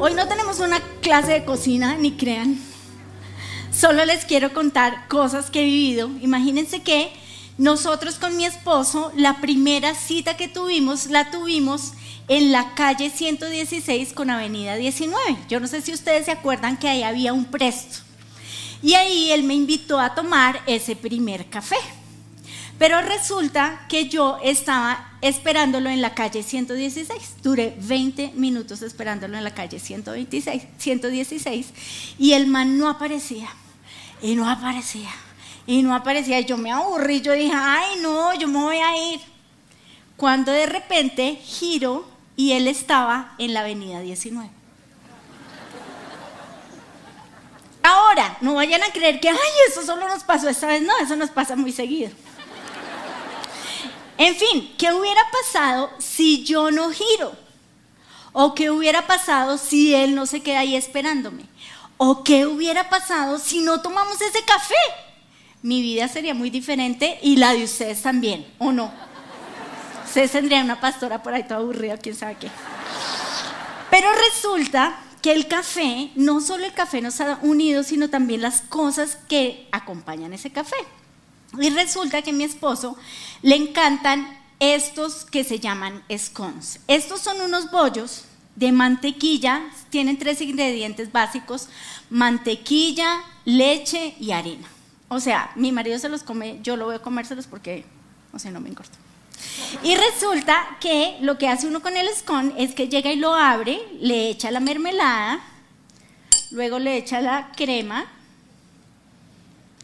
[0.00, 2.56] Hoy no tenemos una clase de cocina, ni crean.
[3.72, 6.08] Solo les quiero contar cosas que he vivido.
[6.20, 7.10] Imagínense que
[7.56, 11.94] nosotros con mi esposo, la primera cita que tuvimos, la tuvimos
[12.28, 15.36] en la calle 116 con Avenida 19.
[15.48, 17.98] Yo no sé si ustedes se acuerdan que ahí había un presto.
[18.80, 21.76] Y ahí él me invitó a tomar ese primer café.
[22.78, 27.36] Pero resulta que yo estaba esperándolo en la calle 116.
[27.42, 31.66] Duré 20 minutos esperándolo en la calle 126, 116
[32.18, 33.48] y el man no aparecía.
[34.22, 35.10] Y no aparecía.
[35.66, 36.38] Y no aparecía.
[36.38, 37.20] Y yo me aburrí.
[37.20, 39.20] Yo dije, ay, no, yo me voy a ir.
[40.16, 44.50] Cuando de repente giro y él estaba en la avenida 19.
[47.82, 49.36] Ahora, no vayan a creer que, ay,
[49.68, 50.82] eso solo nos pasó esta vez.
[50.82, 52.10] No, eso nos pasa muy seguido.
[54.18, 57.32] En fin, ¿qué hubiera pasado si yo no giro?
[58.32, 61.44] ¿O qué hubiera pasado si él no se queda ahí esperándome?
[61.96, 64.74] ¿O qué hubiera pasado si no tomamos ese café?
[65.62, 68.92] Mi vida sería muy diferente y la de ustedes también, ¿o no?
[70.04, 72.50] Ustedes tendrían una pastora por ahí toda aburrida, quién sabe qué.
[73.90, 78.62] Pero resulta que el café, no solo el café nos ha unido, sino también las
[78.62, 80.76] cosas que acompañan ese café.
[81.58, 82.96] Y resulta que a mi esposo
[83.42, 86.80] le encantan estos que se llaman scones.
[86.88, 88.24] Estos son unos bollos
[88.56, 91.68] de mantequilla, tienen tres ingredientes básicos,
[92.10, 94.66] mantequilla, leche y harina.
[95.08, 97.84] O sea, mi marido se los come, yo lo voy a comérselos porque,
[98.32, 98.98] o sea, no me importa.
[99.84, 103.32] Y resulta que lo que hace uno con el scone es que llega y lo
[103.34, 105.40] abre, le echa la mermelada,
[106.50, 108.06] luego le echa la crema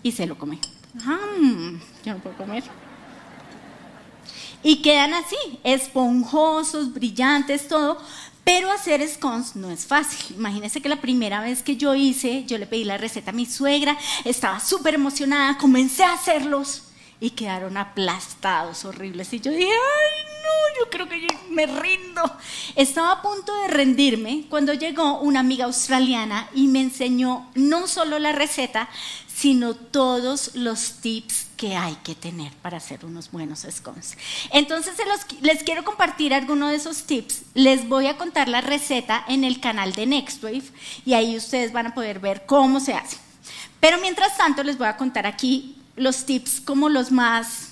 [0.03, 0.59] y se lo come.
[2.05, 2.65] Yo no puedo comer.
[4.63, 7.99] Y quedan así, esponjosos, brillantes, todo.
[8.45, 10.37] Pero hacer scones no es fácil.
[10.37, 13.47] Imagínense que la primera vez que yo hice, yo le pedí la receta a mi
[13.47, 16.83] suegra, estaba súper emocionada, comencé a hacerlos
[17.21, 19.33] y quedaron aplastados, horribles.
[19.33, 20.34] Y yo dije, ay,
[20.79, 22.23] yo creo que me rindo.
[22.77, 28.19] Estaba a punto de rendirme cuando llegó una amiga australiana y me enseñó no solo
[28.19, 28.89] la receta,
[29.35, 34.17] sino todos los tips que hay que tener para hacer unos buenos scones.
[34.51, 34.95] Entonces
[35.41, 37.43] les quiero compartir algunos de esos tips.
[37.55, 40.65] Les voy a contar la receta en el canal de Nextwave
[41.05, 43.19] y ahí ustedes van a poder ver cómo se hace.
[43.81, 47.64] Pero mientras tanto les voy a contar aquí los tips como los más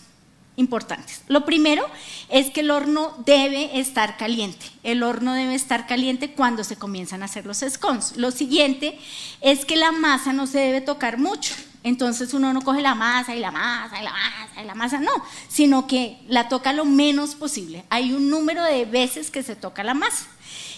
[0.57, 1.23] importantes.
[1.29, 1.87] Lo primero
[2.29, 4.67] es que el horno debe estar caliente.
[4.83, 8.17] El horno debe estar caliente cuando se comienzan a hacer los scones.
[8.17, 8.99] Lo siguiente
[9.41, 11.55] es que la masa no se debe tocar mucho.
[11.85, 15.01] Entonces uno no coge la masa y la masa y la masa y la masa,
[15.01, 15.11] no,
[15.49, 17.85] sino que la toca lo menos posible.
[17.91, 20.27] Hay un número de veces que se toca la masa.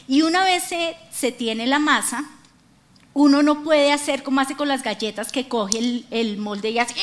[0.09, 0.65] Y una vez
[1.11, 2.25] se, tiene la masa,
[3.13, 6.79] uno no puede hacer como hace con las galletas que coge el, el molde y
[6.79, 6.95] hace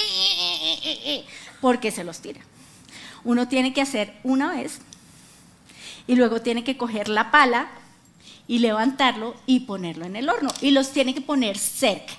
[1.61, 2.41] porque se los tira.
[3.23, 4.79] Uno tiene que hacer una vez
[6.07, 7.69] y luego tiene que coger la pala
[8.47, 10.49] y levantarlo y ponerlo en el horno.
[10.61, 12.13] Y los tiene que poner cerca.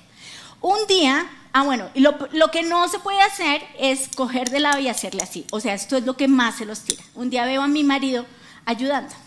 [0.60, 2.16] Un día, ah bueno, y lo,
[2.52, 5.44] que no se puede hacer es coger de lado y hacerle así.
[5.50, 7.02] O sea, esto es lo que más se los tira.
[7.14, 8.24] Un día veo a mi marido
[8.64, 9.20] ayudándome.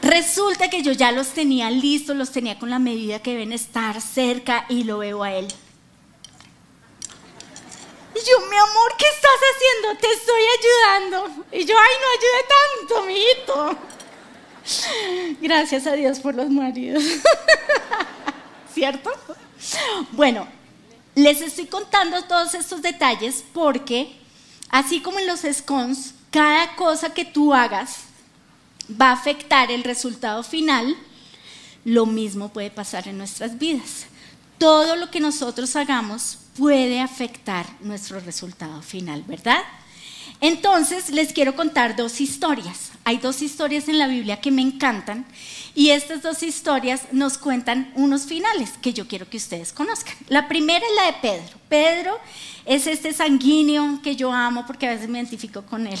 [0.00, 4.00] Resulta que yo ya los tenía listos, los tenía con la medida que deben estar
[4.00, 5.46] cerca y lo veo a él.
[8.14, 9.98] Y yo, mi amor, ¿qué estás haciendo?
[10.00, 11.44] Te estoy ayudando.
[11.52, 12.44] Y yo, ay, no ayude
[12.78, 13.92] tanto, mijito.
[15.40, 17.02] Gracias a Dios por los maridos.
[18.74, 19.10] ¿Cierto?
[20.12, 20.46] Bueno,
[21.14, 24.16] les estoy contando todos estos detalles porque,
[24.68, 28.04] así como en los scones, cada cosa que tú hagas
[28.90, 30.96] va a afectar el resultado final,
[31.84, 34.06] lo mismo puede pasar en nuestras vidas.
[34.58, 39.62] Todo lo que nosotros hagamos puede afectar nuestro resultado final, ¿verdad?
[40.40, 42.90] Entonces les quiero contar dos historias.
[43.04, 45.24] Hay dos historias en la Biblia que me encantan
[45.74, 50.14] y estas dos historias nos cuentan unos finales que yo quiero que ustedes conozcan.
[50.28, 51.58] La primera es la de Pedro.
[51.68, 52.18] Pedro
[52.64, 55.98] es este sanguíneo que yo amo porque a veces me identifico con él.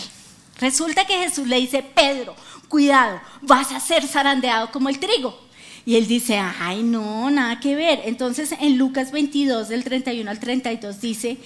[0.58, 2.36] Resulta que Jesús le dice, Pedro,
[2.68, 5.38] cuidado, vas a ser zarandeado como el trigo.
[5.84, 8.02] Y él dice, ay, no, nada que ver.
[8.04, 11.38] Entonces en Lucas 22, del 31 al 32 dice,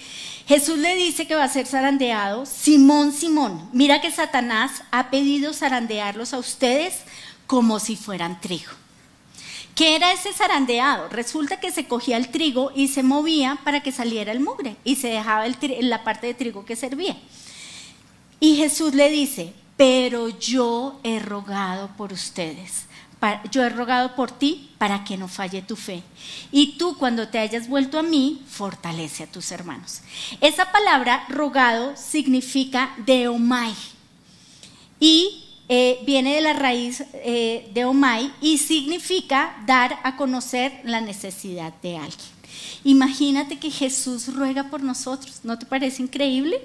[0.47, 5.53] Jesús le dice que va a ser zarandeado, Simón, Simón, mira que Satanás ha pedido
[5.53, 7.01] zarandearlos a ustedes
[7.47, 8.71] como si fueran trigo.
[9.73, 11.07] ¿Qué era ese zarandeado?
[11.09, 14.95] Resulta que se cogía el trigo y se movía para que saliera el mugre y
[14.95, 15.45] se dejaba
[15.81, 17.15] la parte de trigo que servía.
[18.39, 22.86] Y Jesús le dice, pero yo he rogado por ustedes
[23.51, 26.03] yo he rogado por ti para que no falle tu fe.
[26.51, 30.01] Y tú cuando te hayas vuelto a mí, fortalece a tus hermanos.
[30.41, 33.73] Esa palabra rogado significa deomai.
[34.99, 41.01] Y eh, viene de la raíz eh, de omai y significa dar a conocer la
[41.01, 42.37] necesidad de alguien.
[42.83, 46.61] Imagínate que Jesús ruega por nosotros, ¿no te parece increíble?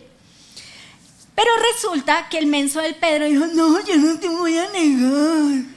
[1.35, 5.72] Pero resulta que el menso del Pedro dijo, no, yo no te voy a negar.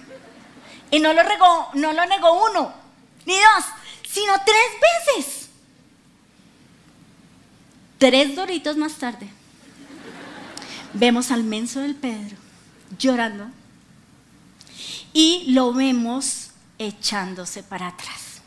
[0.91, 2.73] Y no lo, regó, no lo negó uno,
[3.25, 3.65] ni dos,
[4.07, 5.49] sino tres veces.
[7.97, 9.29] Tres doritos más tarde,
[10.93, 12.35] vemos al menso del Pedro
[12.97, 13.47] llorando
[15.13, 18.41] y lo vemos echándose para atrás.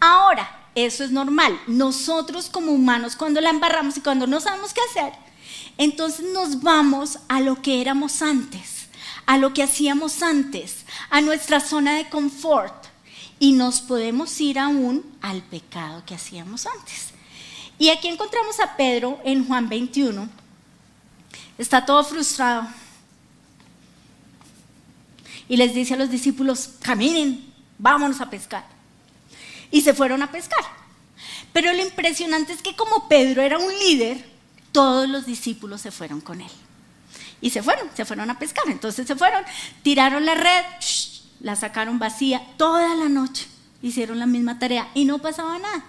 [0.00, 1.58] Ahora, eso es normal.
[1.66, 5.12] Nosotros como humanos, cuando la embarramos y cuando no sabemos qué hacer,
[5.78, 8.71] entonces nos vamos a lo que éramos antes,
[9.26, 12.86] a lo que hacíamos antes, a nuestra zona de confort
[13.38, 17.08] y nos podemos ir aún al pecado que hacíamos antes.
[17.78, 20.28] Y aquí encontramos a Pedro en Juan 21.
[21.58, 22.68] Está todo frustrado.
[25.48, 28.64] Y les dice a los discípulos, caminen, vámonos a pescar
[29.72, 30.64] y se fueron a pescar.
[31.52, 34.24] Pero lo impresionante es que como Pedro era un líder,
[34.70, 36.50] todos los discípulos se fueron con él.
[37.42, 38.64] Y se fueron, se fueron a pescar.
[38.68, 39.44] Entonces se fueron,
[39.82, 40.64] tiraron la red,
[41.40, 43.46] la sacaron vacía toda la noche.
[43.82, 45.84] Hicieron la misma tarea y no pasaba nada.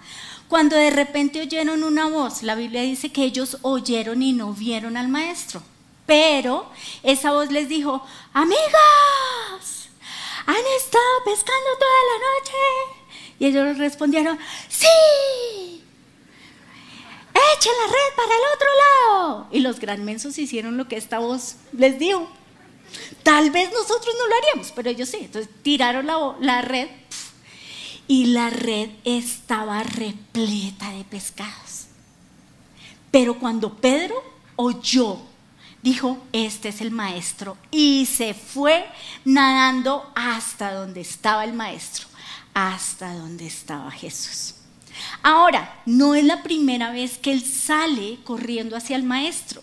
[0.49, 4.97] Cuando de repente oyeron una voz, la Biblia dice que ellos oyeron y no vieron
[4.97, 5.63] al maestro.
[6.05, 6.69] Pero
[7.03, 9.89] esa voz les dijo, amigas,
[10.45, 13.03] han estado pescando toda la noche
[13.39, 14.37] y ellos respondieron,
[14.69, 15.82] sí,
[17.33, 19.47] echen la red para el otro lado.
[19.51, 22.29] Y los gran mensos hicieron lo que esta voz les dijo.
[23.23, 25.17] Tal vez nosotros no lo haríamos, pero ellos sí.
[25.21, 26.89] Entonces tiraron la, la red
[28.07, 31.85] y la red estaba repleta de pescados.
[33.11, 34.15] Pero cuando Pedro
[34.55, 35.17] oyó,
[35.81, 38.85] dijo, este es el maestro, y se fue
[39.25, 42.07] nadando hasta donde estaba el maestro
[42.53, 44.55] hasta donde estaba Jesús.
[45.21, 49.61] Ahora, no es la primera vez que él sale corriendo hacia el maestro.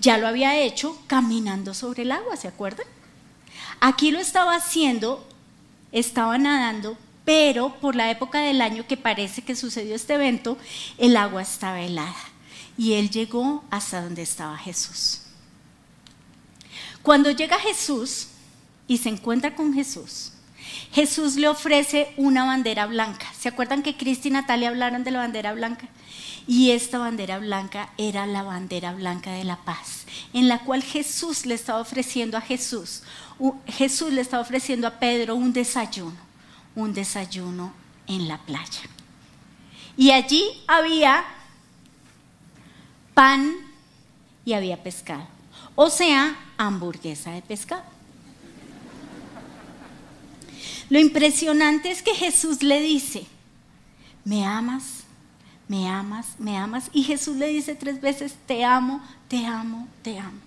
[0.00, 2.86] Ya lo había hecho caminando sobre el agua, ¿se acuerdan?
[3.80, 5.26] Aquí lo estaba haciendo,
[5.92, 10.58] estaba nadando, pero por la época del año que parece que sucedió este evento,
[10.98, 12.14] el agua estaba helada
[12.76, 15.20] y él llegó hasta donde estaba Jesús.
[17.02, 18.28] Cuando llega Jesús
[18.86, 20.32] y se encuentra con Jesús,
[20.92, 23.26] Jesús le ofrece una bandera blanca.
[23.38, 25.88] ¿Se acuerdan que Cristi y Natalia hablaron de la bandera blanca?
[26.46, 31.46] Y esta bandera blanca era la bandera blanca de la paz, en la cual Jesús
[31.46, 33.02] le estaba ofreciendo a Jesús,
[33.66, 36.16] Jesús le estaba ofreciendo a Pedro un desayuno,
[36.74, 37.72] un desayuno
[38.06, 38.82] en la playa.
[39.96, 41.24] Y allí había
[43.14, 43.54] pan
[44.44, 45.26] y había pescado,
[45.74, 47.93] o sea, hamburguesa de pescado.
[50.90, 53.26] Lo impresionante es que Jesús le dice,
[54.24, 55.04] me amas,
[55.68, 56.90] me amas, me amas.
[56.92, 60.40] Y Jesús le dice tres veces, te amo, te amo, te amo.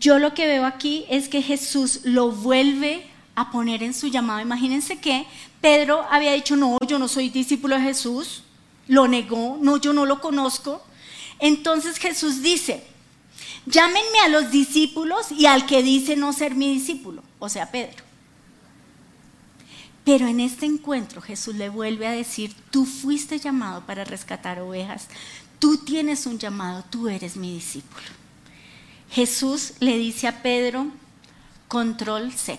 [0.00, 4.40] Yo lo que veo aquí es que Jesús lo vuelve a poner en su llamado.
[4.40, 5.26] Imagínense que
[5.60, 8.42] Pedro había dicho, no, yo no soy discípulo de Jesús.
[8.86, 10.82] Lo negó, no, yo no lo conozco.
[11.38, 12.84] Entonces Jesús dice,
[13.66, 18.07] llámenme a los discípulos y al que dice no ser mi discípulo, o sea, Pedro.
[20.08, 25.06] Pero en este encuentro Jesús le vuelve a decir, tú fuiste llamado para rescatar ovejas,
[25.58, 28.06] tú tienes un llamado, tú eres mi discípulo.
[29.10, 30.86] Jesús le dice a Pedro,
[31.68, 32.58] control Z.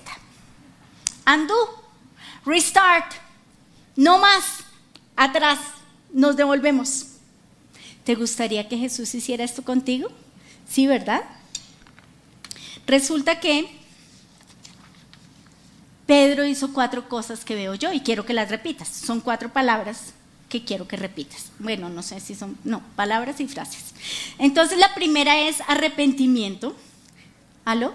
[1.26, 1.56] Andú,
[2.46, 3.14] restart,
[3.96, 4.46] no más,
[5.16, 5.58] atrás,
[6.14, 7.08] nos devolvemos.
[8.04, 10.10] ¿Te gustaría que Jesús hiciera esto contigo?
[10.70, 11.24] Sí, ¿verdad?
[12.86, 13.79] Resulta que
[16.10, 18.88] Pedro hizo cuatro cosas que veo yo y quiero que las repitas.
[18.88, 20.16] Son cuatro palabras
[20.50, 21.52] que quiero que repitas.
[21.60, 23.94] Bueno, no sé si son, no, palabras y frases.
[24.40, 26.76] Entonces la primera es arrepentimiento.
[27.64, 27.94] ¿Aló?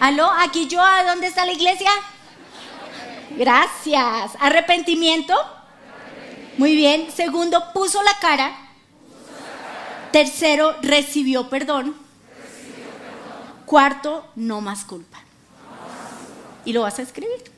[0.00, 0.28] ¿Aló?
[0.40, 1.90] Aquí yo, ¿a dónde está la iglesia?
[3.38, 4.32] Gracias.
[4.40, 5.32] ¿Arrepentimiento?
[6.58, 7.06] Muy bien.
[7.14, 8.52] Segundo, puso la cara.
[10.10, 11.94] Tercero, recibió perdón.
[13.64, 15.23] Cuarto, no más culpa
[16.64, 17.52] y lo vas a escribir.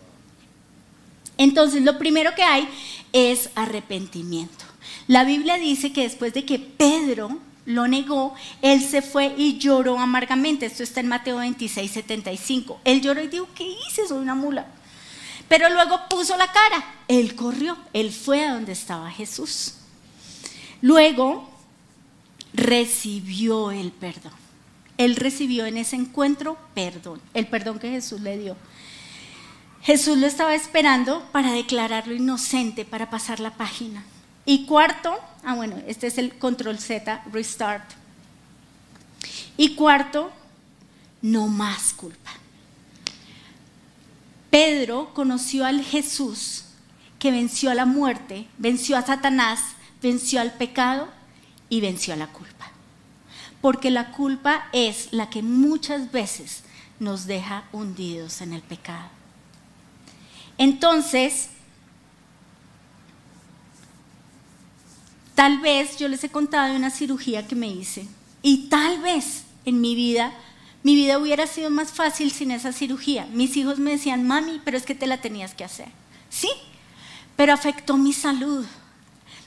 [1.39, 2.69] Entonces, lo primero que hay
[3.13, 4.65] es arrepentimiento.
[5.07, 9.99] La Biblia dice que después de que Pedro lo negó, él se fue y lloró
[9.99, 10.67] amargamente.
[10.67, 12.81] Esto está en Mateo 26, 75.
[12.85, 14.07] Él lloró y dijo, ¿qué hice?
[14.07, 14.67] Soy una mula.
[15.49, 16.85] Pero luego puso la cara.
[17.09, 19.75] Él corrió, él fue a donde estaba Jesús.
[20.81, 21.49] Luego
[22.53, 24.33] recibió el perdón.
[24.99, 28.57] Él recibió en ese encuentro perdón, el perdón que Jesús le dio.
[29.87, 34.03] Jesús lo estaba esperando para declararlo inocente, para pasar la página.
[34.45, 37.89] Y cuarto, ah bueno, este es el control Z, restart.
[39.57, 40.33] Y cuarto,
[41.23, 42.33] no más culpa.
[44.51, 46.65] Pedro conoció al Jesús
[47.21, 49.61] que venció a la muerte, venció a Satanás,
[50.03, 51.07] venció al pecado
[51.69, 52.73] y venció a la culpa.
[53.61, 56.65] Porque la culpa es la que muchas veces
[56.99, 59.11] nos deja hundidos en el pecado.
[60.59, 61.51] Entonces,
[65.35, 68.07] tal vez yo les he contado de una cirugía que me hice
[68.43, 70.33] y tal vez en mi vida,
[70.83, 73.27] mi vida hubiera sido más fácil sin esa cirugía.
[73.33, 75.89] Mis hijos me decían, mami, pero es que te la tenías que hacer.
[76.31, 76.49] Sí,
[77.35, 78.65] pero afectó mi salud,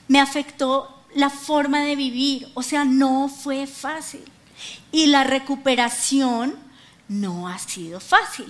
[0.06, 4.24] me afectó la forma de vivir, o sea, no fue fácil.
[4.92, 6.54] Y la recuperación
[7.08, 8.46] no ha sido fácil.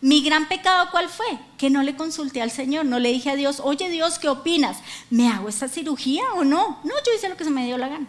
[0.00, 1.26] Mi gran pecado, ¿cuál fue?
[1.56, 4.78] Que no le consulté al Señor, no le dije a Dios, oye Dios, ¿qué opinas?
[5.10, 6.80] ¿Me hago esta cirugía o no?
[6.84, 8.06] No, yo hice lo que se me dio la gana.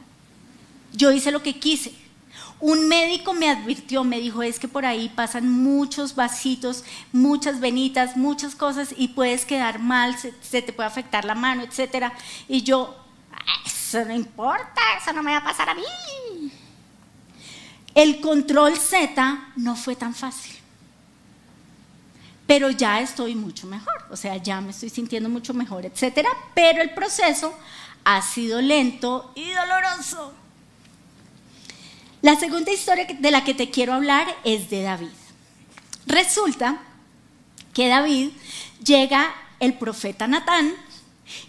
[0.91, 1.93] Yo hice lo que quise.
[2.59, 8.17] Un médico me advirtió, me dijo, es que por ahí pasan muchos vasitos, muchas venitas,
[8.17, 12.11] muchas cosas y puedes quedar mal, se, se te puede afectar la mano, etc.
[12.47, 12.95] Y yo,
[13.65, 16.51] eso no importa, eso no me va a pasar a mí.
[17.93, 20.55] El control Z no fue tan fácil.
[22.47, 26.29] Pero ya estoy mucho mejor, o sea, ya me estoy sintiendo mucho mejor, etcétera.
[26.53, 27.53] Pero el proceso
[28.03, 30.33] ha sido lento y doloroso.
[32.21, 35.09] La segunda historia de la que te quiero hablar es de David.
[36.05, 36.81] Resulta
[37.73, 38.31] que David
[38.83, 40.73] llega el profeta Natán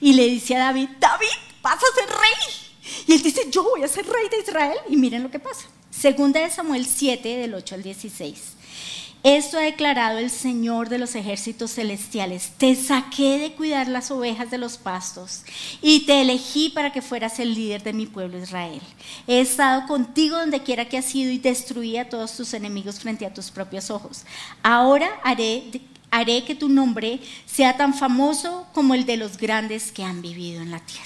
[0.01, 1.27] y le dice a David, David,
[1.63, 3.05] vas a ser rey.
[3.07, 4.77] Y él dice, yo voy a ser rey de Israel.
[4.89, 5.67] Y miren lo que pasa.
[5.91, 8.56] Segunda de Samuel 7, del 8 al 16.
[9.27, 12.53] Esto ha declarado el Señor de los ejércitos celestiales.
[12.59, 15.43] Te saqué de cuidar las ovejas de los pastos
[15.83, 18.81] y te elegí para que fueras el líder de mi pueblo Israel.
[19.27, 23.27] He estado contigo donde quiera que has ido y destruí a todos tus enemigos frente
[23.27, 24.23] a tus propios ojos.
[24.63, 25.81] Ahora haré,
[26.13, 30.63] haré que tu nombre sea tan famoso como el de los grandes que han vivido
[30.63, 31.03] en la tierra.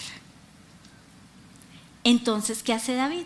[2.05, 3.25] Entonces, ¿qué hace David?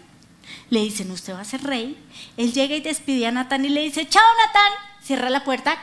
[0.71, 1.97] Le dicen, usted va a ser rey.
[2.37, 4.73] Él llega y despide a Natán y le dice, chao Natán.
[5.03, 5.83] Cierra la puerta.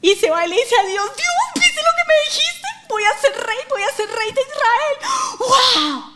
[0.00, 2.68] Y se va y le dice a Dios, Dios, ¿viste lo que me dijiste?
[2.88, 4.96] Voy a ser rey, voy a ser rey de Israel.
[5.38, 6.12] ¡Wow!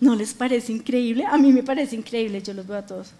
[0.00, 1.24] ¿No les parece increíble?
[1.24, 3.12] A mí me parece increíble, yo los veo a todos.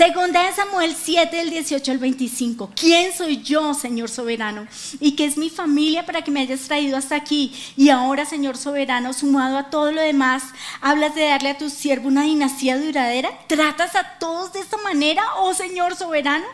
[0.00, 2.70] Segunda de Samuel 7, del 18 al 25.
[2.74, 4.66] ¿Quién soy yo, Señor soberano?
[4.98, 7.52] ¿Y qué es mi familia para que me hayas traído hasta aquí?
[7.76, 10.42] Y ahora, Señor soberano, sumado a todo lo demás,
[10.80, 13.30] hablas de darle a tu siervo una dinastía duradera.
[13.46, 16.46] ¿Tratas a todos de esta manera, oh Señor soberano?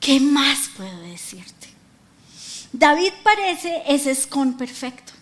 [0.00, 1.68] ¿Qué más puedo decirte?
[2.72, 5.12] David parece ese escon perfecto.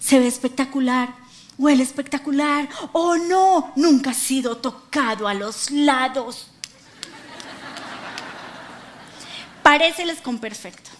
[0.00, 1.14] Se ve espectacular,
[1.60, 2.68] huele espectacular.
[2.92, 6.48] Oh no, nunca ha sido tocado a los lados.
[9.62, 10.90] Parece el perfecto.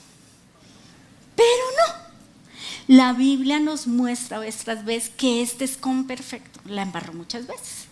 [1.34, 1.48] Pero
[1.78, 2.10] no.
[2.86, 6.60] La Biblia nos muestra vez tras vez que este es con perfecto.
[6.66, 7.86] La embarró muchas veces.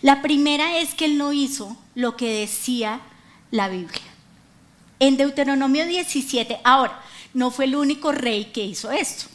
[0.00, 3.00] La primera es que él no hizo lo que decía
[3.50, 4.00] la Biblia.
[4.98, 7.02] En Deuteronomio 17, ahora,
[7.34, 9.26] no fue el único rey que hizo esto.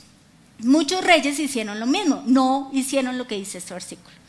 [0.60, 4.20] Muchos reyes hicieron lo mismo, no hicieron lo que dice este versículo.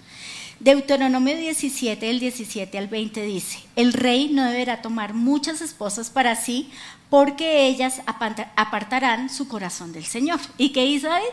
[0.60, 6.36] Deuteronomio 17, del 17 al 20 dice, el rey no deberá tomar muchas esposas para
[6.36, 6.70] sí
[7.08, 10.38] porque ellas apartarán su corazón del Señor.
[10.58, 11.26] ¿Y qué hizo David?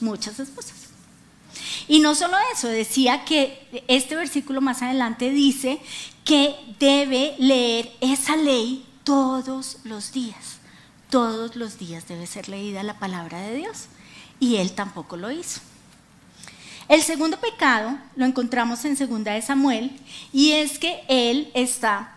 [0.00, 0.74] Muchas esposas.
[1.88, 5.78] Y no solo eso, decía que este versículo más adelante dice
[6.24, 10.55] que debe leer esa ley todos los días
[11.10, 13.86] todos los días debe ser leída la palabra de Dios.
[14.40, 15.60] Y él tampoco lo hizo.
[16.88, 19.90] El segundo pecado lo encontramos en segunda de Samuel
[20.32, 22.12] y es que él está,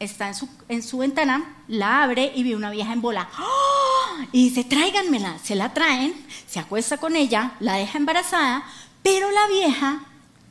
[0.00, 3.28] está en, su, en su ventana, la abre y ve una vieja en bola.
[3.38, 4.24] ¡Oh!
[4.32, 5.38] Y dice, tráiganmela.
[5.38, 6.14] Se la traen,
[6.48, 8.64] se acuesta con ella, la deja embarazada,
[9.04, 10.02] pero la vieja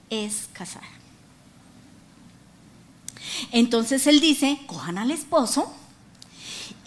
[0.09, 0.87] es casada.
[3.51, 5.73] Entonces él dice, cojan al esposo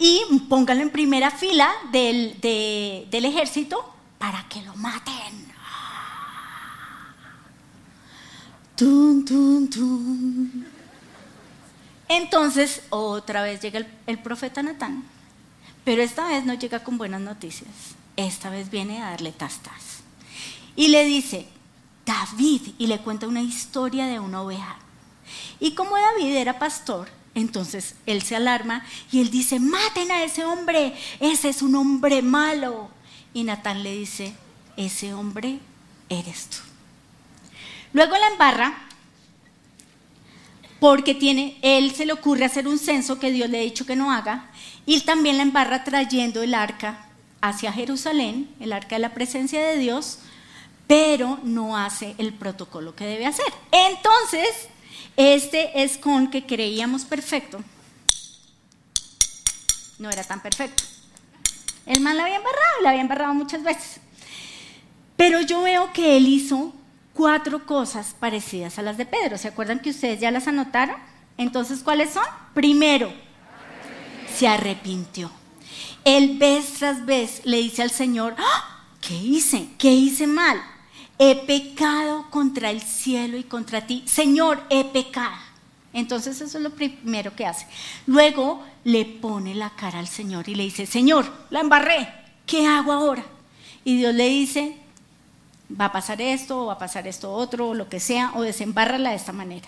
[0.03, 5.47] y póngalo en primera fila del, del ejército para que lo maten.
[8.75, 10.67] Tun, tun, tun.
[12.09, 15.05] Entonces, otra vez llega el, profeta Natán,
[15.85, 17.71] pero esta vez no llega con buenas noticias,
[18.17, 20.03] esta vez viene a darle tastas.
[20.75, 21.47] Y le dice,
[22.05, 24.75] David, y le cuenta una historia de una oveja.
[25.61, 30.45] Y como David era pastor, entonces él se alarma y él dice, maten a ese
[30.45, 32.89] hombre, ese es un hombre malo.
[33.33, 34.35] Y Natán le dice,
[34.77, 35.59] ese hombre
[36.09, 36.57] eres tú.
[37.93, 38.87] Luego la embarra
[40.79, 43.95] porque tiene, él se le ocurre hacer un censo que Dios le ha dicho que
[43.95, 44.51] no haga,
[44.85, 47.05] y también la embarra trayendo el arca
[47.39, 50.19] hacia Jerusalén, el arca de la presencia de Dios,
[50.85, 53.45] pero no hace el protocolo que debe hacer.
[53.71, 54.67] Entonces,
[55.17, 57.63] este es con que creíamos perfecto,
[59.99, 60.83] no era tan perfecto.
[61.85, 63.99] El man la había embarrado, la había embarrado muchas veces.
[65.17, 66.73] Pero yo veo que él hizo
[67.13, 69.37] cuatro cosas parecidas a las de Pedro.
[69.37, 70.95] ¿Se acuerdan que ustedes ya las anotaron?
[71.37, 72.25] Entonces, ¿cuáles son?
[72.53, 73.13] Primero,
[74.35, 75.31] se arrepintió.
[76.05, 78.85] Él vez tras vez le dice al Señor, ¡Ah!
[79.01, 79.69] ¿qué hice?
[79.77, 80.61] ¿Qué hice mal?
[81.19, 84.03] He pecado contra el cielo y contra ti.
[84.05, 85.35] Señor, he pecado.
[85.93, 87.67] Entonces eso es lo primero que hace.
[88.07, 92.09] Luego le pone la cara al Señor y le dice, Señor, la embarré,
[92.47, 93.23] ¿qué hago ahora?
[93.85, 94.75] Y Dios le dice,
[95.79, 98.41] va a pasar esto, o va a pasar esto otro, o lo que sea, o
[98.41, 99.67] desembárrala de esta manera.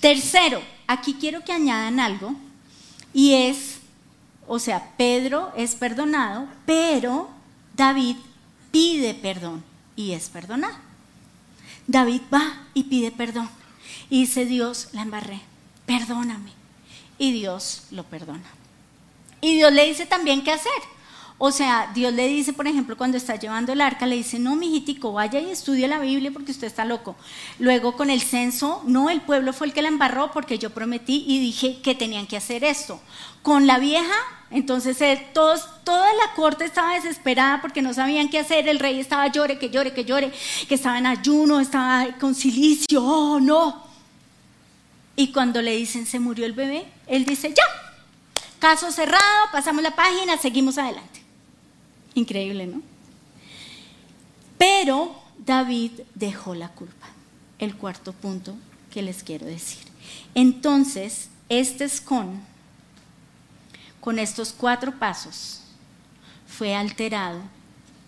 [0.00, 2.34] Tercero, aquí quiero que añadan algo,
[3.14, 3.78] y es,
[4.48, 7.28] o sea, Pedro es perdonado, pero
[7.76, 8.16] David
[8.72, 9.71] pide perdón
[10.02, 10.76] y es perdonado.
[11.86, 13.48] David va y pide perdón.
[14.10, 15.40] Y dice Dios, la embarré,
[15.86, 16.50] perdóname.
[17.18, 18.50] Y Dios lo perdona.
[19.40, 20.72] Y Dios le dice también qué hacer.
[21.38, 24.54] O sea, Dios le dice, por ejemplo, cuando está llevando el arca, le dice, no,
[24.54, 27.16] mijitico, vaya y estudie la Biblia porque usted está loco.
[27.58, 31.24] Luego con el censo, no, el pueblo fue el que la embarró porque yo prometí
[31.26, 33.00] y dije que tenían que hacer esto.
[33.42, 34.14] Con la vieja,
[34.52, 38.68] entonces eh, todos, toda la corte estaba desesperada porque no sabían qué hacer.
[38.68, 40.32] El rey estaba llore, que llore, que llore,
[40.68, 43.82] que estaba en ayuno, estaba con silicio, oh, no.
[45.16, 47.64] Y cuando le dicen, se murió el bebé, él dice, ya,
[48.58, 51.21] caso cerrado, pasamos la página, seguimos adelante.
[52.14, 52.82] Increíble, ¿no?
[54.58, 57.08] Pero David dejó la culpa.
[57.58, 58.54] El cuarto punto
[58.90, 59.82] que les quiero decir.
[60.34, 62.40] Entonces, este escon,
[64.00, 65.62] con estos cuatro pasos,
[66.46, 67.40] fue alterado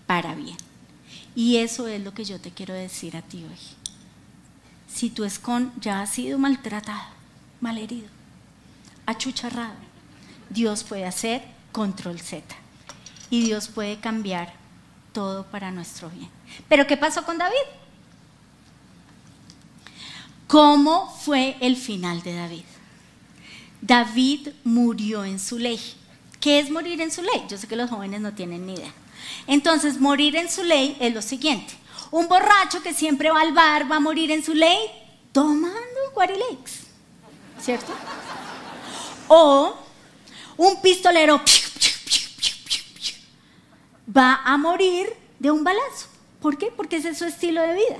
[0.06, 0.56] para bien.
[1.34, 3.58] Y eso es lo que yo te quiero decir a ti hoy.
[4.88, 7.08] Si tu escon ya ha sido maltratado,
[7.60, 8.08] malherido,
[9.06, 9.74] achucharrado,
[10.50, 12.63] Dios puede hacer control Z
[13.30, 14.54] y Dios puede cambiar
[15.12, 16.30] todo para nuestro bien.
[16.68, 17.56] Pero ¿qué pasó con David?
[20.46, 22.64] ¿Cómo fue el final de David?
[23.80, 25.80] David murió en su ley.
[26.40, 27.44] ¿Qué es morir en su ley?
[27.48, 28.92] Yo sé que los jóvenes no tienen ni idea.
[29.46, 31.74] Entonces, morir en su ley es lo siguiente.
[32.10, 34.78] Un borracho que siempre va al bar va a morir en su ley
[35.32, 35.78] tomando
[36.14, 36.84] guarilex,
[37.60, 37.92] ¿cierto?
[39.28, 39.76] O
[40.56, 41.40] un pistolero
[44.16, 46.09] va a morir de un balazo.
[46.40, 46.72] ¿Por qué?
[46.74, 47.96] Porque ese es su estilo de vida.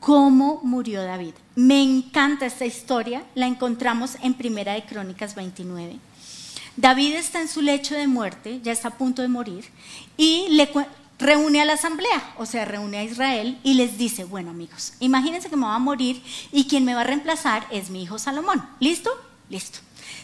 [0.00, 1.34] ¿Cómo murió David?
[1.54, 5.98] Me encanta esta historia, la encontramos en Primera de Crónicas 29.
[6.76, 9.64] David está en su lecho de muerte, ya está a punto de morir,
[10.16, 10.70] y le
[11.18, 15.48] reúne a la asamblea, o sea, reúne a Israel y les dice, bueno amigos, imagínense
[15.48, 16.22] que me va a morir
[16.52, 18.62] y quien me va a reemplazar es mi hijo Salomón.
[18.78, 19.10] ¿Listo?
[19.48, 19.78] Listo.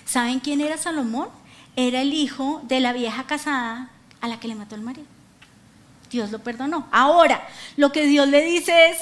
[0.05, 1.29] ¿Saben quién era Salomón?
[1.75, 3.90] Era el hijo de la vieja casada
[4.22, 5.06] a la que le mató el marido.
[6.11, 6.87] Dios lo perdonó.
[6.90, 8.98] Ahora, lo que Dios le dice es,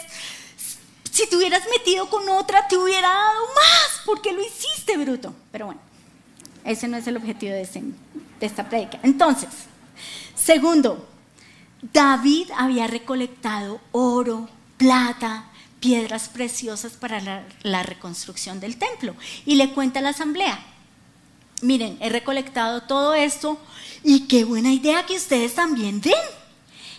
[1.11, 5.35] si te hubieras metido con otra, te hubiera dado más, porque lo hiciste, bruto.
[5.53, 5.81] Pero bueno,
[6.65, 7.69] ese no es el objetivo de,
[8.41, 8.99] esta predica.
[9.03, 9.51] Entonces,
[10.35, 11.07] segundo,
[11.93, 15.45] David había recolectado oro, plata,
[15.81, 19.15] piedras preciosas para la, la, reconstrucción del templo.
[19.45, 20.59] Y le cuenta a la asamblea,
[21.63, 23.59] miren, he recolectado todo esto
[24.03, 26.15] y qué buena idea que ustedes también den.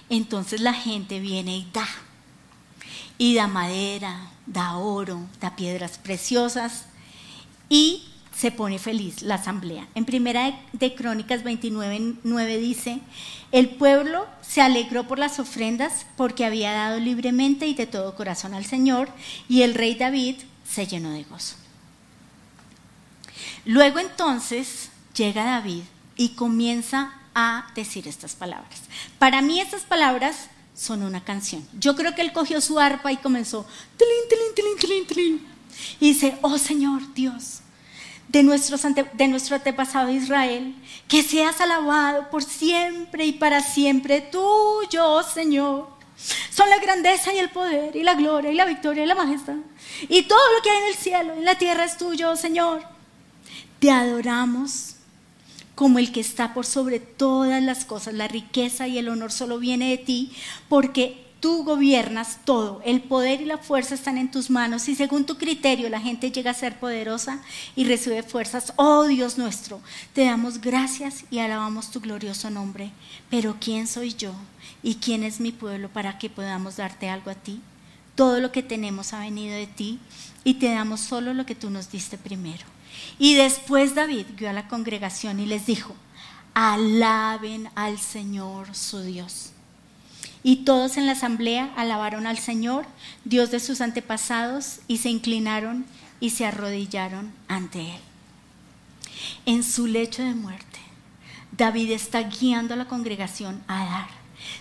[0.10, 1.88] Entonces la gente viene y da.
[3.18, 6.86] Y da madera, da oro, da piedras preciosas
[7.70, 8.04] y
[8.36, 9.88] se pone feliz la asamblea.
[9.94, 13.00] En primera de, Crónicas 29, 9 dice,
[13.52, 18.54] el pueblo se alegró por las ofrendas porque había dado libremente y de todo corazón
[18.54, 19.10] al Señor
[19.48, 21.61] y el rey David se llenó de gozo.
[23.66, 25.84] Luego entonces llega David
[26.16, 28.82] y comienza a decir estas palabras.
[29.20, 31.68] Para mí estas palabras son una canción.
[31.80, 33.66] Yo creo que él cogió su arpa y comenzó,
[36.00, 37.60] y dice, oh Señor Dios,
[38.28, 38.44] de,
[39.14, 40.76] de nuestro antepasado Israel,
[41.08, 45.90] que seas alabado por siempre y para siempre, tuyo, oh Señor.
[46.52, 49.56] Son la grandeza y el poder y la gloria y la victoria y la majestad.
[50.08, 52.84] Y todo lo que hay en el cielo, en la tierra es tuyo, oh Señor.
[53.82, 54.94] Te adoramos
[55.74, 58.14] como el que está por sobre todas las cosas.
[58.14, 60.32] La riqueza y el honor solo viene de ti,
[60.70, 62.84] porque tú gobiernas todo.
[62.86, 66.32] El poder y la fuerza están en tus manos y según tu criterio la gente
[66.32, 67.42] llega a ser poderosa
[67.76, 68.74] y recibe fuerzas.
[68.76, 69.82] Oh Dios nuestro,
[70.14, 72.92] te damos gracias y alabamos tu glorioso nombre.
[73.32, 74.36] Pero ¿quién soy yo
[74.84, 77.60] y quién es mi pueblo para que podamos darte algo a ti?
[78.14, 79.98] Todo lo que tenemos ha venido de ti
[80.44, 82.64] y te damos solo lo que tú nos diste primero.
[83.20, 85.96] Y después David guió a la congregación y les dijo,
[86.54, 89.52] alaben al Señor su Dios.
[90.44, 92.86] Y todos en la asamblea alabaron al Señor,
[93.26, 95.86] Dios de sus antepasados, y se inclinaron
[96.20, 98.02] y se arrodillaron ante Él.
[99.46, 100.80] En su lecho de muerte,
[101.52, 104.08] David está guiando a la congregación a dar.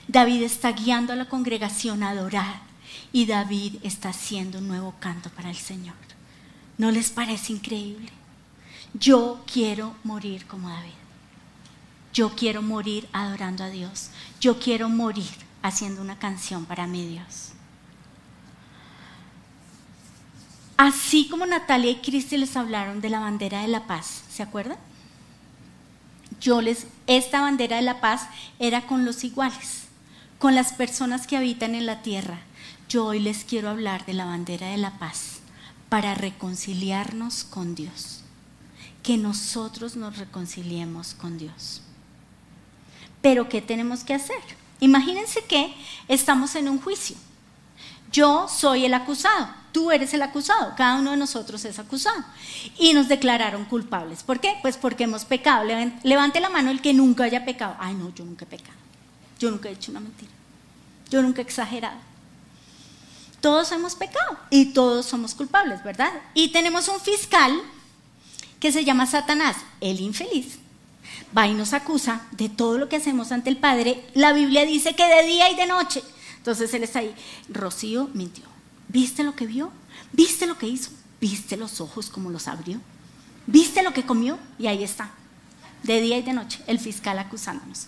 [0.08, 2.60] David está guiando a la congregación a adorar.
[3.12, 5.96] Y David está haciendo un nuevo canto para el Señor.
[6.76, 8.10] ¿No les parece increíble?
[8.94, 10.90] Yo quiero morir como David.
[12.12, 14.10] Yo quiero morir adorando a Dios.
[14.40, 15.30] Yo quiero morir
[15.62, 17.52] haciendo una canción para mi Dios.
[20.76, 24.78] Así como Natalia y Cristi les hablaron de la bandera de la paz, ¿se acuerdan?
[26.40, 28.26] Yo les, esta bandera de la paz
[28.58, 29.84] era con los iguales,
[30.38, 32.40] con las personas que habitan en la tierra.
[32.88, 35.40] Yo hoy les quiero hablar de la bandera de la paz
[35.90, 38.19] para reconciliarnos con Dios
[39.02, 41.82] que nosotros nos reconciliemos con Dios.
[43.22, 44.40] Pero ¿qué tenemos que hacer?
[44.80, 45.74] Imagínense que
[46.08, 47.16] estamos en un juicio.
[48.12, 52.24] Yo soy el acusado, tú eres el acusado, cada uno de nosotros es acusado.
[52.78, 54.22] Y nos declararon culpables.
[54.22, 54.56] ¿Por qué?
[54.62, 55.64] Pues porque hemos pecado.
[56.02, 57.76] Levante la mano el que nunca haya pecado.
[57.78, 58.78] Ay, no, yo nunca he pecado.
[59.38, 60.32] Yo nunca he hecho una mentira.
[61.08, 61.98] Yo nunca he exagerado.
[63.40, 66.12] Todos hemos pecado y todos somos culpables, ¿verdad?
[66.34, 67.58] Y tenemos un fiscal
[68.60, 70.58] que se llama Satanás, el infeliz,
[71.36, 74.04] va y nos acusa de todo lo que hacemos ante el Padre.
[74.14, 76.02] La Biblia dice que de día y de noche.
[76.36, 77.14] Entonces él está ahí.
[77.48, 78.44] Rocío mintió.
[78.88, 79.72] ¿Viste lo que vio?
[80.12, 80.90] ¿Viste lo que hizo?
[81.20, 82.80] ¿Viste los ojos como los abrió?
[83.46, 84.38] ¿Viste lo que comió?
[84.58, 85.10] Y ahí está.
[85.82, 87.86] De día y de noche, el fiscal acusándonos.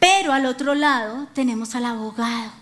[0.00, 2.52] Pero al otro lado tenemos al abogado,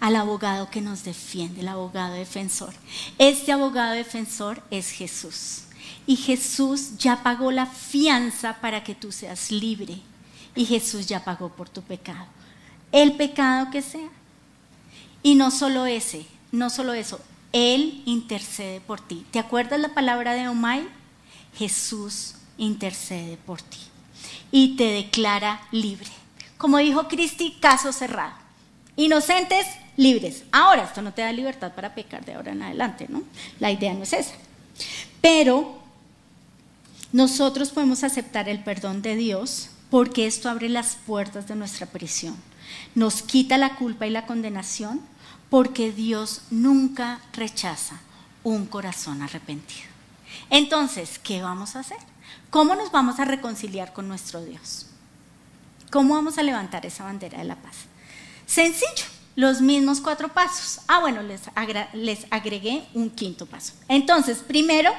[0.00, 2.74] al abogado que nos defiende, el abogado defensor.
[3.18, 5.65] Este abogado defensor es Jesús.
[6.06, 9.98] Y Jesús ya pagó la fianza para que tú seas libre.
[10.54, 12.26] Y Jesús ya pagó por tu pecado.
[12.92, 14.08] El pecado que sea.
[15.22, 17.20] Y no solo ese, no solo eso,
[17.52, 19.26] Él intercede por ti.
[19.30, 20.86] ¿Te acuerdas la palabra de Omay?
[21.56, 23.78] Jesús intercede por ti
[24.50, 26.08] y te declara libre.
[26.58, 28.34] Como dijo Cristi, caso cerrado.
[28.96, 30.44] Inocentes, libres.
[30.52, 33.22] Ahora, esto no te da libertad para pecar de ahora en adelante, ¿no?
[33.58, 34.34] La idea no es esa.
[35.28, 35.74] Pero
[37.10, 42.36] nosotros podemos aceptar el perdón de Dios porque esto abre las puertas de nuestra prisión.
[42.94, 45.00] Nos quita la culpa y la condenación
[45.50, 47.98] porque Dios nunca rechaza
[48.44, 49.88] un corazón arrepentido.
[50.48, 51.98] Entonces, ¿qué vamos a hacer?
[52.50, 54.86] ¿Cómo nos vamos a reconciliar con nuestro Dios?
[55.90, 57.74] ¿Cómo vamos a levantar esa bandera de la paz?
[58.46, 60.84] Sencillo, los mismos cuatro pasos.
[60.86, 63.72] Ah, bueno, les, agregué un quinto paso.
[63.88, 64.92] Entonces, primero,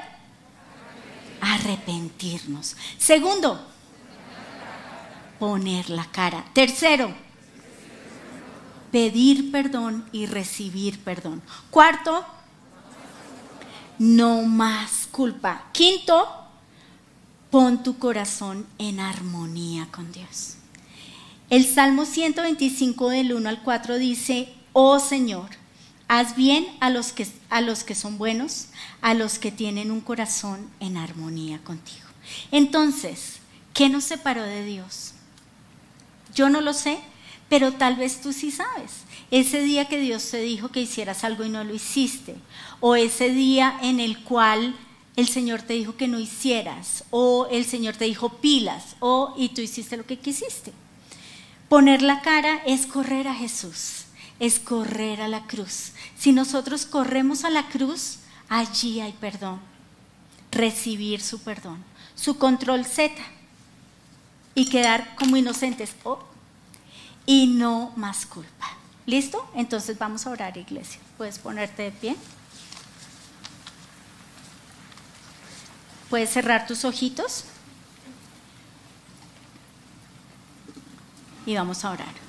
[1.41, 2.76] arrepentirnos.
[2.97, 3.60] Segundo,
[5.39, 6.45] poner la cara.
[6.54, 7.13] Tercero,
[8.91, 11.41] pedir perdón y recibir perdón.
[11.69, 12.26] Cuarto,
[14.00, 15.65] no más culpa.
[15.71, 16.28] Quinto,
[17.50, 20.56] pon tu corazón en armonía con Dios.
[21.50, 25.50] El Salmo 125 del 1 al 4 dice, oh Señor,
[26.08, 28.67] haz bien a los que, a los que son buenos,
[29.02, 32.06] a los que tienen un corazón en armonía contigo.
[32.52, 33.38] Entonces,
[33.74, 35.13] ¿qué nos separó de Dios?
[36.34, 37.00] Yo no lo sé,
[37.50, 39.04] pero tal vez tú sí sabes.
[39.32, 42.36] Ese día que Dios te dijo que hicieras algo y no lo hiciste,
[42.80, 44.76] o ese día en el cual
[45.15, 49.50] el Señor te dijo que no hicieras, o el Señor te dijo pilas, o y
[49.50, 50.72] tú hiciste lo que quisiste.
[51.70, 54.06] Poner la cara es correr a Jesús,
[54.39, 55.93] es correr a la cruz.
[56.17, 58.19] Si nosotros corremos a la cruz,
[58.50, 59.60] allí hay perdón.
[60.52, 61.84] Recibir su perdón,
[62.15, 63.13] su control Z.
[64.56, 65.95] y quedar como inocentes.
[66.04, 66.19] Oh,
[67.28, 68.78] y no más culpa.
[69.06, 69.50] ¿Listo?
[69.54, 71.00] Entonces vamos a orar, iglesia.
[71.17, 72.15] Puedes ponerte de pie.
[76.10, 77.45] Puedes cerrar tus ojitos.
[81.45, 82.27] Y vamos a orar.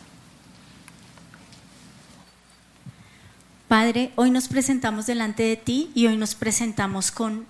[3.68, 7.44] Padre, hoy nos presentamos delante de ti y hoy nos presentamos con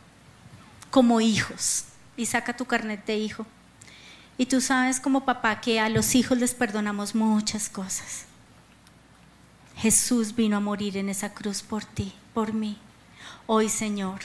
[0.91, 1.85] como hijos.
[2.17, 3.47] Y saca tu carnet de hijo.
[4.37, 8.25] Y tú sabes como papá que a los hijos les perdonamos muchas cosas.
[9.77, 12.79] Jesús vino a morir en esa cruz por ti, por mí.
[13.47, 14.19] Hoy, Señor,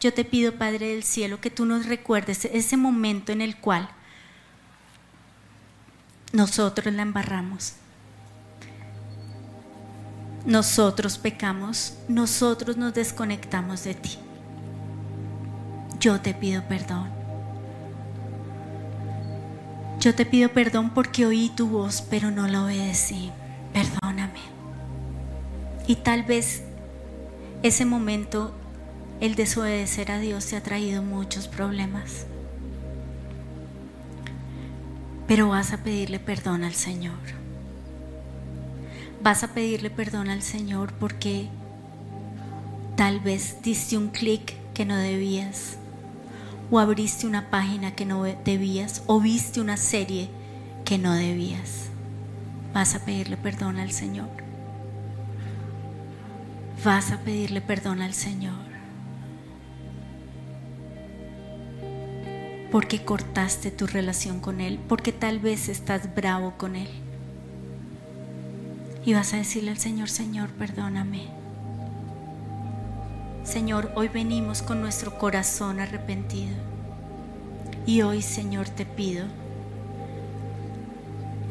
[0.00, 3.90] yo te pido, Padre del Cielo, que tú nos recuerdes ese momento en el cual
[6.32, 7.74] nosotros la embarramos.
[10.46, 14.18] Nosotros pecamos, nosotros nos desconectamos de ti.
[15.98, 17.08] Yo te pido perdón.
[20.00, 23.32] Yo te pido perdón porque oí tu voz, pero no la obedecí.
[23.72, 24.40] Perdóname.
[25.86, 26.62] Y tal vez
[27.62, 28.52] ese momento,
[29.20, 32.26] el desobedecer a Dios, te ha traído muchos problemas.
[35.26, 37.43] Pero vas a pedirle perdón al Señor.
[39.24, 41.48] Vas a pedirle perdón al Señor porque
[42.94, 45.78] tal vez diste un clic que no debías
[46.70, 50.28] o abriste una página que no debías o viste una serie
[50.84, 51.86] que no debías.
[52.74, 54.28] Vas a pedirle perdón al Señor.
[56.84, 58.60] Vas a pedirle perdón al Señor.
[62.70, 67.03] Porque cortaste tu relación con Él, porque tal vez estás bravo con Él.
[69.04, 71.28] Y vas a decirle al Señor, Señor, perdóname.
[73.44, 76.56] Señor, hoy venimos con nuestro corazón arrepentido.
[77.86, 79.26] Y hoy, Señor, te pido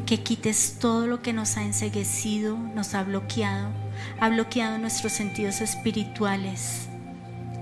[0.07, 3.69] que quites todo lo que nos ha enseguecido, nos ha bloqueado,
[4.19, 6.87] ha bloqueado nuestros sentidos espirituales,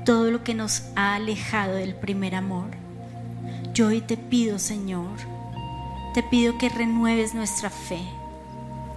[0.05, 2.69] todo lo que nos ha alejado del primer amor.
[3.73, 5.17] Yo hoy te pido, Señor,
[6.13, 8.01] te pido que renueves nuestra fe.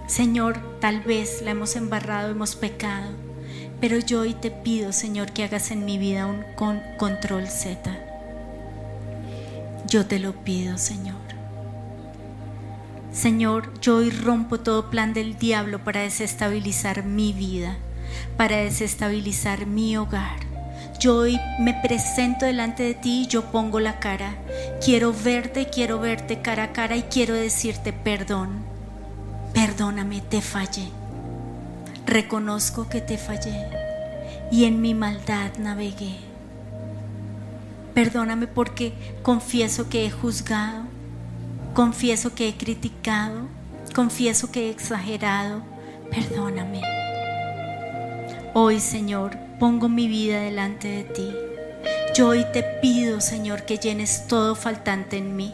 [0.07, 3.25] Señor, tal vez la hemos embarrado, hemos pecado
[3.79, 6.43] pero yo hoy te pido, Señor, que hagas en mi vida un
[6.97, 7.79] control Z.
[9.87, 11.15] Yo te lo pido, Señor.
[13.11, 17.77] Señor, yo hoy rompo todo plan del diablo para desestabilizar mi vida,
[18.37, 20.39] para desestabilizar mi hogar.
[20.99, 24.35] Yo hoy me presento delante de ti y yo pongo la cara.
[24.83, 28.74] Quiero verte, quiero verte cara a cara y quiero decirte perdón.
[29.55, 30.91] Perdóname, te fallé
[32.05, 33.67] reconozco que te fallé
[34.51, 36.15] y en mi maldad navegué.
[37.93, 40.83] Perdóname porque confieso que he juzgado,
[41.73, 43.47] confieso que he criticado,
[43.93, 45.61] confieso que he exagerado.
[46.11, 46.81] Perdóname.
[48.53, 51.35] Hoy, Señor, pongo mi vida delante de ti.
[52.15, 55.53] Yo hoy te pido, Señor, que llenes todo faltante en mí,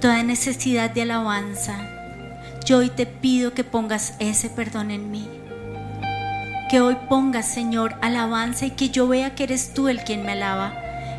[0.00, 1.99] toda necesidad de alabanza.
[2.64, 5.28] Yo hoy te pido que pongas ese perdón en mí
[6.70, 10.30] que hoy pongas, Señor, alabanza y que yo vea que eres tú el quien me
[10.30, 10.72] alaba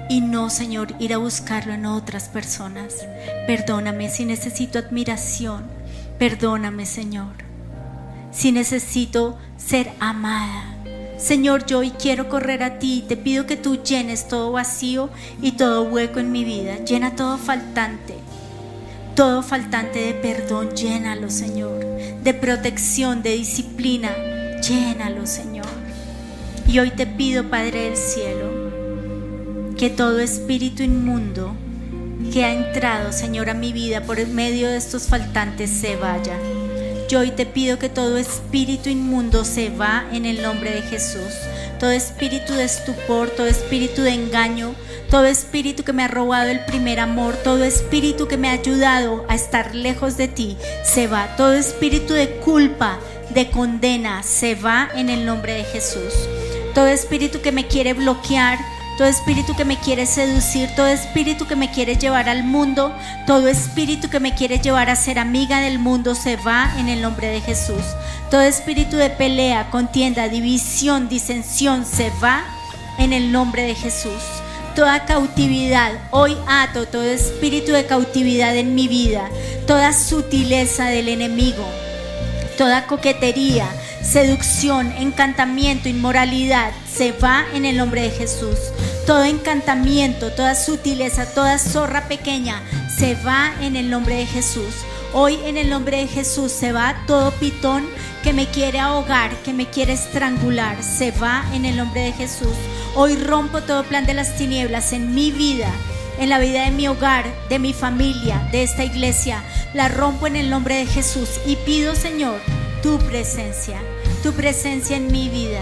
[0.07, 3.05] y no, Señor, ir a buscarlo en otras personas.
[3.47, 5.63] Perdóname si necesito admiración.
[6.17, 7.33] Perdóname, Señor.
[8.31, 10.75] Si necesito ser amada.
[11.17, 15.09] Señor, yo hoy quiero correr a ti y te pido que tú llenes todo vacío
[15.41, 16.77] y todo hueco en mi vida.
[16.77, 18.15] Llena todo faltante.
[19.15, 21.85] Todo faltante de perdón, llénalo, Señor.
[22.23, 24.15] De protección, de disciplina
[24.61, 25.65] Llénalo, Señor.
[26.67, 28.71] Y hoy te pido, Padre del Cielo,
[29.75, 31.55] que todo espíritu inmundo
[32.31, 36.37] que ha entrado, Señor, a mi vida por medio de estos faltantes se vaya.
[37.09, 41.33] Yo hoy te pido que todo espíritu inmundo se va en el nombre de Jesús.
[41.79, 44.75] Todo espíritu de estupor, todo espíritu de engaño,
[45.11, 49.25] todo espíritu que me ha robado el primer amor, todo espíritu que me ha ayudado
[49.27, 51.35] a estar lejos de ti, se va.
[51.35, 52.97] Todo espíritu de culpa,
[53.31, 56.13] de condena se va en el nombre de Jesús.
[56.73, 58.57] Todo espíritu que me quiere bloquear,
[58.97, 62.95] todo espíritu que me quiere seducir, todo espíritu que me quiere llevar al mundo,
[63.27, 67.01] todo espíritu que me quiere llevar a ser amiga del mundo se va en el
[67.01, 67.83] nombre de Jesús.
[68.29, 72.45] Todo espíritu de pelea, contienda, división, disensión se va
[72.97, 74.21] en el nombre de Jesús.
[74.75, 79.29] Toda cautividad, hoy ato todo espíritu de cautividad en mi vida,
[79.67, 81.65] toda sutileza del enemigo,
[82.57, 83.67] toda coquetería,
[84.01, 88.57] seducción, encantamiento, inmoralidad, se va en el nombre de Jesús.
[89.05, 92.61] Todo encantamiento, toda sutileza, toda zorra pequeña,
[92.97, 94.73] se va en el nombre de Jesús.
[95.13, 97.85] Hoy en el nombre de Jesús se va todo pitón
[98.23, 100.81] que me quiere ahogar, que me quiere estrangular.
[100.81, 102.55] Se va en el nombre de Jesús.
[102.95, 105.69] Hoy rompo todo plan de las tinieblas en mi vida,
[106.17, 109.43] en la vida de mi hogar, de mi familia, de esta iglesia.
[109.73, 112.39] La rompo en el nombre de Jesús y pido, Señor,
[112.81, 113.81] tu presencia,
[114.23, 115.59] tu presencia en mi vida.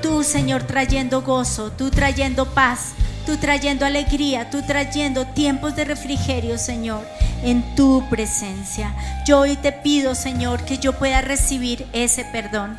[0.00, 2.92] Tú, Señor, trayendo gozo, tú trayendo paz,
[3.30, 7.06] tú trayendo alegría, tú trayendo tiempos de refrigerio, Señor
[7.44, 8.92] en tu presencia.
[9.24, 12.76] Yo hoy te pido, Señor, que yo pueda recibir ese perdón.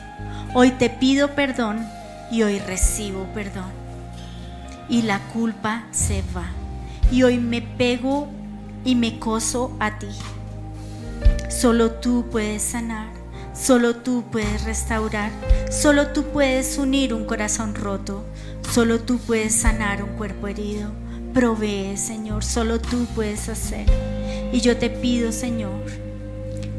[0.54, 1.88] Hoy te pido perdón
[2.30, 3.72] y hoy recibo perdón.
[4.90, 6.50] Y la culpa se va.
[7.12, 8.28] Y hoy me pego
[8.84, 10.10] y me coso a ti.
[11.50, 13.21] Solo tú puedes sanar.
[13.62, 15.32] Solo tú puedes restaurar.
[15.70, 18.24] Solo tú puedes unir un corazón roto.
[18.72, 20.90] Solo tú puedes sanar un cuerpo herido.
[21.32, 22.44] Provee, Señor.
[22.44, 23.86] Solo tú puedes hacer.
[24.52, 25.80] Y yo te pido, Señor,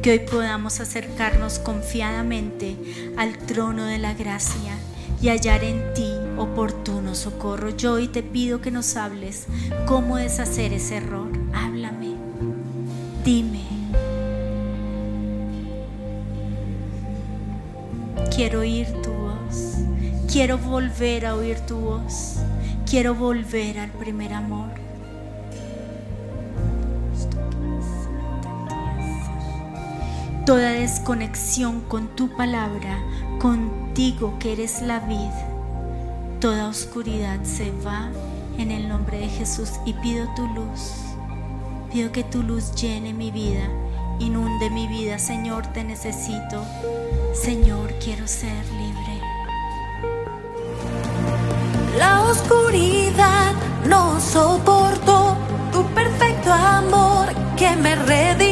[0.02, 2.76] que hoy podamos acercarnos confiadamente
[3.16, 4.76] al trono de la gracia
[5.22, 7.70] y hallar en ti oportuno socorro.
[7.70, 9.46] Yo hoy te pido que nos hables
[9.86, 11.30] cómo deshacer ese error.
[11.54, 12.16] Háblame,
[13.24, 13.81] dime.
[18.34, 19.76] Quiero oír tu voz,
[20.30, 22.38] quiero volver a oír tu voz,
[22.88, 24.82] quiero volver al primer amor.
[30.44, 32.98] toda desconexión con tu palabra,
[33.38, 35.48] contigo que eres la vida.
[36.40, 38.10] Toda oscuridad se va
[38.58, 40.92] en el nombre de Jesús y pido tu luz.
[41.92, 43.68] Pido que tu luz llene mi vida,
[44.18, 45.18] inunde mi vida.
[45.18, 46.64] Señor, te necesito.
[47.32, 49.20] Señor, quiero ser libre.
[51.98, 53.52] La oscuridad
[53.86, 55.36] no soporto
[55.72, 58.51] tu perfecto amor que me redimió.